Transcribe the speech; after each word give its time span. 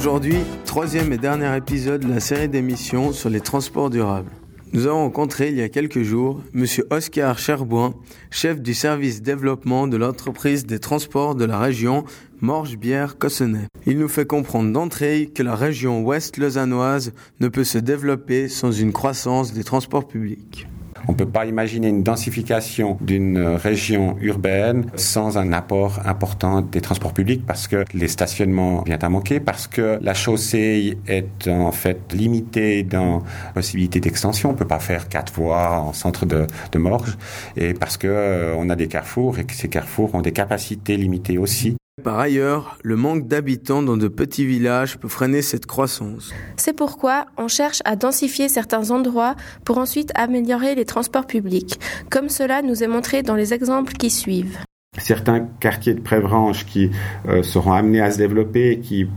Aujourd'hui, 0.00 0.38
troisième 0.64 1.12
et 1.12 1.18
dernier 1.18 1.54
épisode 1.54 2.06
de 2.06 2.08
la 2.08 2.20
série 2.20 2.48
d'émissions 2.48 3.12
sur 3.12 3.28
les 3.28 3.42
transports 3.42 3.90
durables. 3.90 4.30
Nous 4.72 4.86
avons 4.86 5.00
rencontré 5.00 5.50
il 5.50 5.58
y 5.58 5.60
a 5.60 5.68
quelques 5.68 6.00
jours 6.00 6.40
Monsieur 6.54 6.86
Oscar 6.88 7.38
Cherboin, 7.38 7.92
chef 8.30 8.62
du 8.62 8.72
service 8.72 9.20
développement 9.20 9.86
de 9.86 9.98
l'entreprise 9.98 10.64
des 10.64 10.78
transports 10.78 11.34
de 11.34 11.44
la 11.44 11.58
région 11.58 12.04
Morges-Bière-Cossonay. 12.40 13.66
Il 13.84 13.98
nous 13.98 14.08
fait 14.08 14.24
comprendre 14.24 14.72
d'entrée 14.72 15.30
que 15.34 15.42
la 15.42 15.54
région 15.54 16.02
ouest 16.02 16.38
lausannoise 16.38 17.12
ne 17.40 17.48
peut 17.48 17.64
se 17.64 17.76
développer 17.76 18.48
sans 18.48 18.72
une 18.72 18.94
croissance 18.94 19.52
des 19.52 19.64
transports 19.64 20.08
publics. 20.08 20.66
On 21.08 21.12
ne 21.12 21.16
peut 21.16 21.26
pas 21.26 21.46
imaginer 21.46 21.88
une 21.88 22.02
densification 22.02 22.96
d'une 23.00 23.38
région 23.38 24.16
urbaine 24.20 24.86
sans 24.96 25.38
un 25.38 25.52
apport 25.52 26.00
important 26.04 26.60
des 26.60 26.80
transports 26.80 27.12
publics 27.12 27.44
parce 27.46 27.68
que 27.68 27.84
les 27.94 28.08
stationnements 28.08 28.82
viennent 28.82 29.04
à 29.04 29.08
manquer, 29.08 29.40
parce 29.40 29.66
que 29.66 29.98
la 30.00 30.14
chaussée 30.14 30.98
est 31.06 31.48
en 31.48 31.72
fait 31.72 32.12
limitée 32.12 32.82
dans 32.82 33.22
possibilité 33.54 34.00
d'extension. 34.00 34.50
On 34.50 34.52
ne 34.52 34.58
peut 34.58 34.66
pas 34.66 34.78
faire 34.78 35.08
quatre 35.08 35.32
voies 35.32 35.80
en 35.80 35.92
centre 35.92 36.26
de, 36.26 36.46
de 36.72 36.78
Morges 36.78 37.16
et 37.56 37.74
parce 37.74 37.96
que 37.96 38.06
euh, 38.06 38.54
on 38.56 38.68
a 38.70 38.76
des 38.76 38.88
carrefours 38.88 39.38
et 39.38 39.44
que 39.44 39.54
ces 39.54 39.68
carrefours 39.68 40.14
ont 40.14 40.22
des 40.22 40.32
capacités 40.32 40.96
limitées 40.96 41.38
aussi. 41.38 41.76
Par 42.02 42.18
ailleurs, 42.18 42.78
le 42.82 42.96
manque 42.96 43.28
d'habitants 43.28 43.82
dans 43.82 43.96
de 43.96 44.08
petits 44.08 44.46
villages 44.46 44.98
peut 44.98 45.08
freiner 45.08 45.42
cette 45.42 45.66
croissance. 45.66 46.32
C'est 46.56 46.72
pourquoi 46.72 47.26
on 47.36 47.48
cherche 47.48 47.80
à 47.84 47.96
densifier 47.96 48.48
certains 48.48 48.90
endroits 48.90 49.34
pour 49.64 49.78
ensuite 49.78 50.10
améliorer 50.14 50.74
les 50.74 50.84
transports 50.84 51.26
publics, 51.26 51.78
comme 52.10 52.28
cela 52.28 52.62
nous 52.62 52.82
est 52.82 52.88
montré 52.88 53.22
dans 53.22 53.34
les 53.34 53.52
exemples 53.52 53.92
qui 53.92 54.10
suivent. 54.10 54.58
Certains 54.98 55.40
quartiers 55.60 55.94
de 55.94 56.00
Prévranche 56.00 56.66
qui 56.66 56.90
euh, 57.28 57.42
seront 57.42 57.72
amenés 57.72 58.00
à 58.00 58.10
se 58.10 58.18
développer, 58.18 58.80
qui 58.80 59.08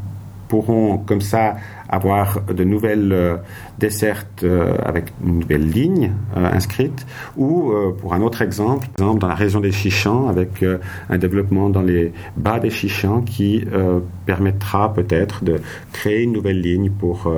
pourront 0.53 0.99
comme 0.99 1.21
ça 1.21 1.55
avoir 1.89 2.41
de 2.41 2.63
nouvelles 2.63 3.11
euh, 3.11 3.37
dessertes 3.79 4.43
euh, 4.43 4.75
avec 4.85 5.05
une 5.25 5.39
nouvelle 5.39 5.67
ligne 5.67 6.11
euh, 6.37 6.45
inscrite, 6.45 7.07
ou 7.37 7.73
pour 7.99 8.13
un 8.13 8.21
autre 8.21 8.43
exemple, 8.43 8.87
exemple 8.99 9.19
dans 9.19 9.27
la 9.27 9.33
région 9.33 9.59
des 9.61 9.71
Chichans, 9.71 10.27
avec 10.27 10.63
un 11.09 11.17
développement 11.17 11.69
dans 11.69 11.81
les 11.81 12.13
bas 12.37 12.59
des 12.59 12.69
Chichans 12.69 13.21
qui 13.21 13.65
permettra 14.25 14.93
peut-être 14.93 15.43
de 15.43 15.55
créer 15.91 16.23
une 16.23 16.33
nouvelle 16.33 16.61
ligne 16.61 16.91
pour 16.91 17.33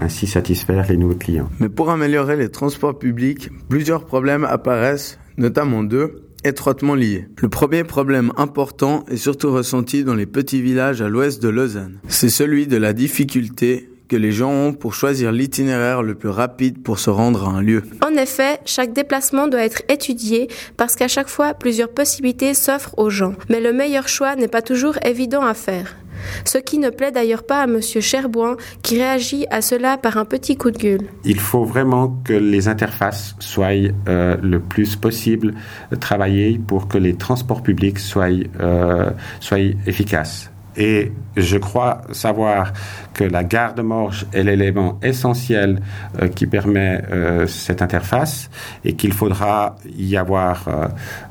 ainsi 0.00 0.26
satisfaire 0.26 0.86
les 0.88 0.96
nouveaux 0.96 1.14
clients. 1.14 1.48
Mais 1.60 1.68
pour 1.68 1.90
améliorer 1.90 2.36
les 2.36 2.50
transports 2.50 2.98
publics, 2.98 3.50
plusieurs 3.68 4.04
problèmes 4.04 4.44
apparaissent, 4.44 5.18
notamment 5.38 5.82
deux 5.82 6.31
étroitement 6.44 6.94
liés. 6.94 7.26
Le 7.38 7.48
premier 7.48 7.84
problème 7.84 8.32
important 8.36 9.04
est 9.08 9.16
surtout 9.16 9.52
ressenti 9.52 10.04
dans 10.04 10.14
les 10.14 10.26
petits 10.26 10.62
villages 10.62 11.02
à 11.02 11.08
l'ouest 11.08 11.42
de 11.42 11.48
Lausanne. 11.48 11.98
C'est 12.08 12.28
celui 12.28 12.66
de 12.66 12.76
la 12.76 12.92
difficulté 12.92 13.88
que 14.12 14.16
les 14.18 14.32
gens 14.32 14.52
ont 14.52 14.72
pour 14.74 14.92
choisir 14.92 15.32
l'itinéraire 15.32 16.02
le 16.02 16.14
plus 16.14 16.28
rapide 16.28 16.82
pour 16.82 16.98
se 16.98 17.08
rendre 17.08 17.48
à 17.48 17.52
un 17.52 17.62
lieu. 17.62 17.82
En 18.04 18.14
effet, 18.14 18.60
chaque 18.66 18.92
déplacement 18.92 19.48
doit 19.48 19.62
être 19.62 19.82
étudié 19.88 20.48
parce 20.76 20.96
qu'à 20.96 21.08
chaque 21.08 21.28
fois, 21.28 21.54
plusieurs 21.54 21.88
possibilités 21.88 22.52
s'offrent 22.52 22.94
aux 22.98 23.08
gens. 23.08 23.34
Mais 23.48 23.60
le 23.60 23.72
meilleur 23.72 24.08
choix 24.08 24.36
n'est 24.36 24.48
pas 24.48 24.60
toujours 24.60 24.98
évident 25.02 25.40
à 25.40 25.54
faire. 25.54 25.96
Ce 26.44 26.58
qui 26.58 26.78
ne 26.78 26.90
plaît 26.90 27.12
d'ailleurs 27.12 27.44
pas 27.44 27.62
à 27.62 27.64
M. 27.64 27.80
Cherboin, 27.80 28.56
qui 28.82 28.98
réagit 28.98 29.46
à 29.50 29.60
cela 29.60 29.96
par 29.96 30.16
un 30.16 30.24
petit 30.24 30.56
coup 30.56 30.70
de 30.70 30.78
gueule. 30.78 31.06
Il 31.24 31.40
faut 31.40 31.64
vraiment 31.64 32.16
que 32.24 32.32
les 32.32 32.68
interfaces 32.68 33.34
soient 33.38 33.70
euh, 34.08 34.36
le 34.42 34.60
plus 34.60 34.96
possible 34.96 35.54
travaillées 36.00 36.58
pour 36.58 36.88
que 36.88 36.98
les 36.98 37.14
transports 37.14 37.62
publics 37.62 37.98
soient, 37.98 38.28
euh, 38.60 39.10
soient 39.40 39.58
efficaces. 39.86 40.51
Et 40.76 41.12
je 41.36 41.58
crois 41.58 42.02
savoir 42.12 42.72
que 43.12 43.24
la 43.24 43.44
gare 43.44 43.74
de 43.74 43.82
Morges 43.82 44.26
est 44.32 44.42
l'élément 44.42 44.98
essentiel 45.02 45.82
euh, 46.20 46.28
qui 46.28 46.46
permet 46.46 47.02
euh, 47.10 47.46
cette 47.46 47.82
interface 47.82 48.50
et 48.84 48.94
qu'il 48.94 49.12
faudra 49.12 49.76
y 49.96 50.16
avoir 50.16 50.68
euh, 50.68 50.88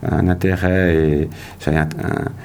un 0.09 0.27
intérêt 0.27 0.95
et 0.95 1.29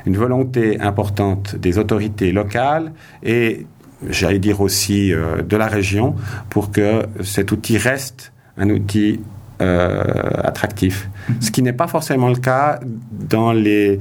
une 0.06 0.16
volonté 0.16 0.80
importante 0.80 1.56
des 1.56 1.78
autorités 1.78 2.32
locales 2.32 2.92
et 3.22 3.66
j'allais 4.08 4.38
dire 4.38 4.60
aussi 4.60 5.10
de 5.10 5.56
la 5.56 5.66
région 5.66 6.14
pour 6.50 6.70
que 6.70 7.06
cet 7.22 7.52
outil 7.52 7.78
reste 7.78 8.32
un 8.58 8.70
outil 8.70 9.20
attractif. 9.58 11.08
Mm-hmm. 11.08 11.34
Ce 11.40 11.50
qui 11.50 11.62
n'est 11.62 11.72
pas 11.72 11.86
forcément 11.86 12.28
le 12.28 12.36
cas 12.36 12.78
dans 13.10 13.52
les 13.52 13.98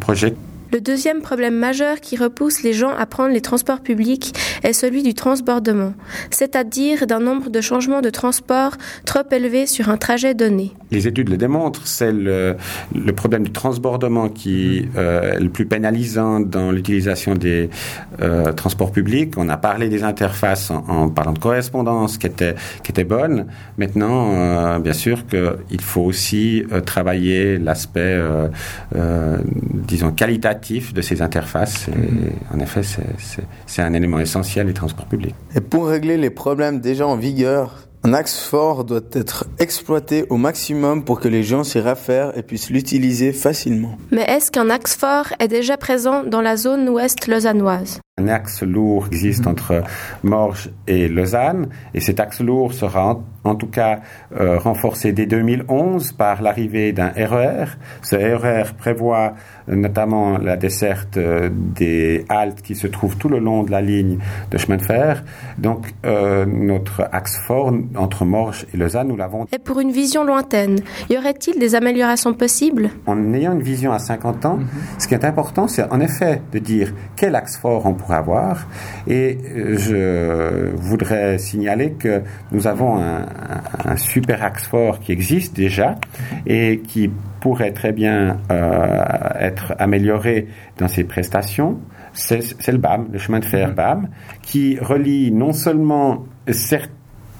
projets 0.00 0.34
le 0.72 0.80
deuxième 0.80 1.20
problème 1.20 1.54
majeur 1.54 2.00
qui 2.00 2.16
repousse 2.16 2.62
les 2.62 2.72
gens 2.72 2.92
à 2.96 3.04
prendre 3.04 3.34
les 3.34 3.42
transports 3.42 3.80
publics 3.80 4.34
est 4.62 4.72
celui 4.72 5.02
du 5.02 5.12
transbordement, 5.12 5.92
c'est-à-dire 6.30 7.06
d'un 7.06 7.20
nombre 7.20 7.50
de 7.50 7.60
changements 7.60 8.00
de 8.00 8.08
transport 8.08 8.78
trop 9.04 9.22
élevé 9.30 9.66
sur 9.66 9.90
un 9.90 9.98
trajet 9.98 10.32
donné. 10.34 10.72
Les 10.90 11.06
études 11.06 11.28
le 11.28 11.36
démontrent, 11.36 11.86
c'est 11.86 12.12
le, 12.12 12.56
problème 13.14 13.42
du 13.42 13.52
transbordement 13.52 14.30
qui 14.30 14.88
euh, 14.96 15.34
est 15.34 15.40
le 15.40 15.50
plus 15.50 15.66
pénalisant 15.66 16.40
dans 16.40 16.72
l'utilisation 16.72 17.34
des 17.34 17.68
euh, 18.22 18.52
transports 18.52 18.92
publics. 18.92 19.34
On 19.36 19.50
a 19.50 19.58
parlé 19.58 19.90
des 19.90 20.02
interfaces 20.02 20.70
en, 20.70 21.10
parlant 21.10 21.32
de 21.32 21.38
correspondance 21.38 22.16
qui 22.16 22.26
était, 22.26 23.04
bonne. 23.04 23.46
Maintenant, 23.76 24.32
euh, 24.34 24.78
bien 24.78 24.92
sûr 24.94 25.26
qu'il 25.26 25.80
faut 25.80 26.02
aussi 26.02 26.64
travailler 26.86 27.58
l'aspect, 27.58 28.18
disons, 29.86 30.12
qualitatif 30.12 30.61
de 30.70 31.02
ces 31.02 31.22
interfaces. 31.22 31.88
Et 31.88 32.54
en 32.54 32.60
effet, 32.60 32.82
c'est 33.66 33.82
un 33.82 33.92
élément 33.92 34.20
essentiel 34.20 34.66
des 34.66 34.74
transports 34.74 35.06
publics. 35.06 35.34
Et 35.54 35.60
pour 35.60 35.88
régler 35.88 36.16
les 36.16 36.30
problèmes 36.30 36.80
déjà 36.80 37.06
en 37.06 37.16
vigueur, 37.16 37.88
un 38.04 38.14
axe 38.14 38.38
fort 38.38 38.84
doit 38.84 39.00
être 39.12 39.46
exploité 39.58 40.24
au 40.28 40.36
maximum 40.36 41.04
pour 41.04 41.20
que 41.20 41.28
les 41.28 41.42
gens 41.42 41.62
s'y 41.62 41.78
réfèrent 41.78 42.36
et 42.36 42.42
puissent 42.42 42.70
l'utiliser 42.70 43.32
facilement. 43.32 43.96
Mais 44.10 44.22
est-ce 44.22 44.50
qu'un 44.50 44.70
axe 44.70 44.96
fort 44.96 45.26
est 45.38 45.48
déjà 45.48 45.76
présent 45.76 46.24
dans 46.24 46.40
la 46.40 46.56
zone 46.56 46.88
ouest 46.88 47.26
lausannoise? 47.26 48.00
Un 48.18 48.28
axe 48.28 48.62
lourd 48.62 49.06
existe 49.06 49.46
entre 49.46 49.84
Morges 50.22 50.68
et 50.86 51.08
Lausanne, 51.08 51.68
et 51.94 52.00
cet 52.00 52.20
axe 52.20 52.40
lourd 52.40 52.74
sera 52.74 53.18
en, 53.42 53.54
tout 53.54 53.68
cas 53.68 54.00
euh, 54.38 54.58
renforcé 54.58 55.12
dès 55.12 55.24
2011 55.24 56.12
par 56.12 56.42
l'arrivée 56.42 56.92
d'un 56.92 57.08
RER. 57.08 57.64
E 57.64 57.66
Ce 58.02 58.16
RER 58.16 58.64
e 58.64 58.74
prévoit 58.76 59.32
notamment 59.66 60.36
la 60.36 60.58
desserte 60.58 61.16
euh, 61.16 61.48
des 61.50 62.26
haltes 62.28 62.60
qui 62.60 62.74
se 62.74 62.86
trouvent 62.86 63.16
tout 63.16 63.30
le 63.30 63.38
long 63.38 63.62
de 63.62 63.70
la 63.70 63.80
ligne 63.80 64.18
de 64.50 64.58
chemin 64.58 64.76
de 64.76 64.82
fer. 64.82 65.24
Donc 65.56 65.94
euh, 66.04 66.44
notre 66.44 67.08
axe 67.12 67.38
fort 67.38 67.72
entre 67.96 68.26
Morges 68.26 68.66
et 68.74 68.76
Lausanne, 68.76 69.08
nous 69.08 69.16
l'avons. 69.16 69.46
Et 69.52 69.58
pour 69.58 69.80
une 69.80 69.90
vision 69.90 70.22
lointaine, 70.22 70.80
y 71.08 71.16
aurait-il 71.16 71.58
des 71.58 71.74
améliorations 71.74 72.34
possibles? 72.34 72.90
En 73.06 73.32
ayant 73.32 73.54
une 73.54 73.62
vision 73.62 73.90
à 73.90 73.98
50 73.98 74.44
ans, 74.44 74.58
mm-hmm. 74.58 75.00
ce 75.00 75.08
qui 75.08 75.14
est 75.14 75.24
important, 75.24 75.66
c'est 75.66 75.90
en 75.90 76.00
effet 76.00 76.42
de 76.52 76.58
dire 76.58 76.92
quel 77.16 77.34
axe 77.36 77.56
fort 77.56 77.86
on 77.86 77.94
pour 78.02 78.12
avoir. 78.12 78.66
Et 79.06 79.38
euh, 79.56 79.78
je 79.78 80.76
voudrais 80.76 81.38
signaler 81.38 81.92
que 81.92 82.22
nous 82.50 82.66
avons 82.66 82.98
un, 82.98 83.26
un, 83.84 83.96
super 83.96 84.42
axe 84.42 84.66
fort 84.66 85.00
qui 85.00 85.12
existe 85.12 85.54
déjà 85.56 85.96
et 86.46 86.80
qui 86.86 87.10
pourrait 87.40 87.72
très 87.72 87.92
bien 87.92 88.38
euh, 88.50 89.04
être 89.38 89.74
amélioré 89.78 90.48
dans 90.78 90.88
ses 90.88 91.04
prestations. 91.04 91.78
C'est 92.12 92.68
le 92.68 92.78
BAM, 92.78 93.08
le 93.12 93.18
chemin 93.18 93.38
de 93.38 93.44
fer 93.44 93.70
mm-hmm. 93.70 93.74
BAM, 93.74 94.08
qui 94.42 94.78
relie 94.78 95.32
non 95.32 95.52
seulement 95.52 96.26
certains 96.50 96.92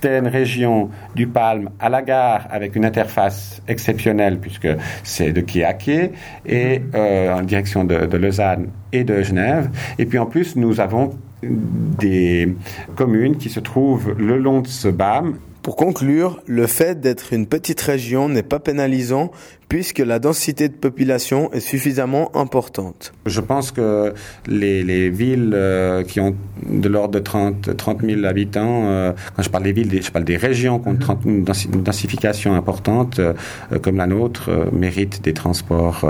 certaines 0.03 0.27
régions 0.27 0.91
du 1.15 1.29
Palme 1.29 1.71
à 1.79 1.89
la 1.89 2.03
gare 2.03 2.49
avec 2.51 2.75
une 2.75 2.85
interface 2.85 3.63
exceptionnelle 3.69 4.39
puisque 4.41 4.69
c'est 5.05 5.33
de 5.33 5.41
quai 5.41 5.65
à 5.65 5.75
quai 5.75 6.11
et 6.45 6.83
euh, 6.95 7.33
en 7.33 7.43
direction 7.43 7.85
de, 7.85 8.07
de 8.07 8.17
Lausanne 8.17 8.69
et 8.93 9.05
de 9.05 9.23
Genève. 9.23 9.71
Et 9.99 10.07
puis 10.07 10.19
en 10.19 10.27
plus, 10.27 10.57
nous 10.57 10.81
avons 10.81 11.11
des 11.43 12.53
communes 12.97 13.37
qui 13.37 13.49
se 13.49 13.61
trouvent 13.61 14.15
le 14.19 14.39
long 14.39 14.61
de 14.61 14.67
ce 14.67 14.89
BAM 14.89 15.37
pour 15.63 15.77
conclure, 15.77 16.43
le 16.47 16.67
fait 16.67 17.01
d'être 17.01 17.33
une 17.33 17.47
petite 17.47 17.81
région 17.81 18.29
n'est 18.29 18.43
pas 18.43 18.59
pénalisant 18.59 19.31
puisque 19.73 20.01
la 20.01 20.19
densité 20.19 20.69
de 20.69 20.75
population 20.75 21.51
est 21.53 21.61
suffisamment 21.61 22.31
importante. 22.37 23.15
Je 23.25 23.41
pense 23.41 23.73
que 23.73 24.13
les, 24.47 24.85
les 24.85 25.09
villes 25.09 25.53
euh, 25.55 26.03
qui 26.03 26.21
ont 26.21 26.37
de 26.69 26.91
l'ordre 26.91 27.15
de 27.15 27.19
30, 27.21 27.75
30 27.75 28.03
000 28.03 28.27
habitants, 28.27 28.83
euh, 28.85 29.13
quand 29.35 29.43
je 29.43 29.49
parle 29.49 29.65
des 29.65 29.73
villes, 29.73 30.03
je 30.03 30.11
parle 30.11 30.27
des 30.27 30.37
régions 30.37 30.79
qui 30.79 30.89
ont 30.89 30.99
une 31.25 31.83
densification 31.83 32.55
importante, 32.55 33.19
euh, 33.19 33.33
comme 33.81 33.97
la 33.97 34.07
nôtre, 34.07 34.51
méritent 34.73 35.25
des 35.25 35.33
transports 35.33 36.05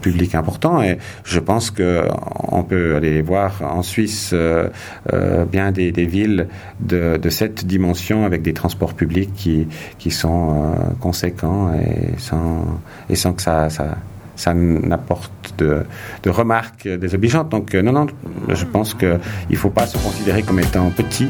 publics 0.00 0.36
importants. 0.36 0.80
Et 0.80 0.98
je 1.24 1.40
pense 1.40 1.72
qu'on 1.72 2.62
peut 2.62 2.94
aller 2.94 3.22
voir 3.22 3.60
en 3.62 3.82
Suisse 3.82 4.32
bien 5.50 5.72
des, 5.72 5.90
des 5.90 6.06
villes 6.06 6.46
de, 6.78 7.16
de, 7.16 7.28
cette 7.28 7.66
dimension 7.66 8.24
avec 8.24 8.42
des 8.42 8.52
transports 8.52 8.94
publics 8.94 9.32
qui, 9.34 9.66
qui 9.98 10.12
sont 10.12 10.74
conséquents 11.00 11.72
et 11.74 12.16
sans 12.18 12.67
et 13.08 13.16
sans 13.16 13.32
que 13.32 13.42
ça, 13.42 13.70
ça, 13.70 13.96
ça 14.36 14.54
n'apporte 14.54 15.54
de, 15.58 15.84
de 16.22 16.30
remarques 16.30 16.88
désobligeantes. 16.88 17.48
Donc 17.48 17.74
non, 17.74 17.92
non, 17.92 18.06
je 18.48 18.64
pense 18.64 18.94
qu'il 18.94 19.18
ne 19.50 19.56
faut 19.56 19.70
pas 19.70 19.86
se 19.86 19.98
considérer 19.98 20.42
comme 20.42 20.60
étant 20.60 20.90
petit 20.90 21.28